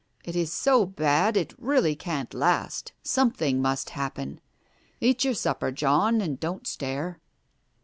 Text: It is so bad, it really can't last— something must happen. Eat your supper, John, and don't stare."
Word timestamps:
It 0.23 0.35
is 0.35 0.51
so 0.51 0.87
bad, 0.87 1.37
it 1.37 1.53
really 1.59 1.95
can't 1.95 2.33
last— 2.33 2.91
something 3.15 3.61
must 3.61 3.91
happen. 3.91 4.41
Eat 4.99 5.23
your 5.23 5.35
supper, 5.35 5.71
John, 5.71 6.21
and 6.21 6.39
don't 6.39 6.65
stare." 6.65 7.19